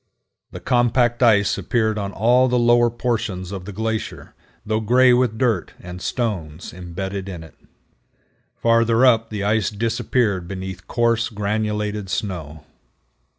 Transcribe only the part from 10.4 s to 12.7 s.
beneath coarse granulated snow.